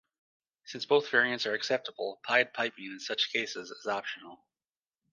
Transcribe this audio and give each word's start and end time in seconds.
Since 0.65 0.85
both 0.87 1.11
variants 1.11 1.45
are 1.45 1.53
acceptable, 1.53 2.21
pied-piping 2.23 2.85
in 2.85 2.99
such 2.99 3.31
cases 3.31 3.69
is 3.69 3.85
optional. 3.85 4.43